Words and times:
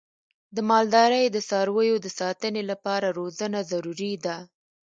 د 0.55 0.57
مالدارۍ 0.69 1.25
د 1.31 1.37
څارویو 1.49 1.97
د 2.01 2.07
ساتنې 2.19 2.63
لپاره 2.71 3.07
روزنه 3.19 3.59
ضروري 3.71 4.13
ده. 4.25 4.35